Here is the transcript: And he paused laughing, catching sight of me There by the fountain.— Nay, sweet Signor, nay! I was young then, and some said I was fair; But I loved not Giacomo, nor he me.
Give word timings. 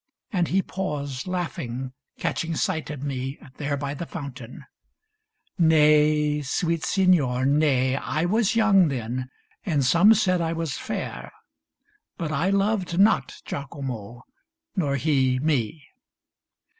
And 0.33 0.47
he 0.47 0.63
paused 0.63 1.27
laughing, 1.27 1.93
catching 2.17 2.55
sight 2.55 2.89
of 2.89 3.03
me 3.03 3.37
There 3.57 3.77
by 3.77 3.93
the 3.93 4.07
fountain.— 4.07 4.65
Nay, 5.59 6.41
sweet 6.41 6.83
Signor, 6.83 7.45
nay! 7.45 7.97
I 7.97 8.25
was 8.25 8.55
young 8.55 8.87
then, 8.87 9.29
and 9.63 9.85
some 9.85 10.15
said 10.15 10.41
I 10.41 10.53
was 10.53 10.73
fair; 10.73 11.31
But 12.17 12.31
I 12.31 12.49
loved 12.49 12.97
not 12.97 13.43
Giacomo, 13.45 14.23
nor 14.75 14.95
he 14.95 15.37
me. 15.37 15.83